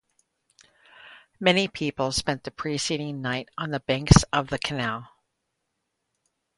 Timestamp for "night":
3.21-3.49